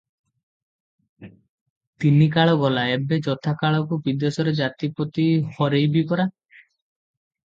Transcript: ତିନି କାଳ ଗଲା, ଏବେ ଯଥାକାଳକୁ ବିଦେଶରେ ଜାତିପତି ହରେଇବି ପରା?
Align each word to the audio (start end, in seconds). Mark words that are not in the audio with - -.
ତିନି 2.03 2.27
କାଳ 2.35 2.55
ଗଲା, 2.63 2.85
ଏବେ 2.93 3.19
ଯଥାକାଳକୁ 3.27 3.99
ବିଦେଶରେ 4.07 4.55
ଜାତିପତି 4.61 5.27
ହରେଇବି 5.59 6.03
ପରା? 6.13 6.27